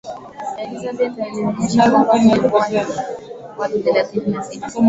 elizabeth 0.61 1.15
alionyesha 1.19 1.91
kwamba 1.91 2.11
kulikuwa 2.19 2.69
na 2.69 2.85
watu 3.57 3.79
thelathini 3.79 4.27
na 4.31 4.43
sita 4.43 4.71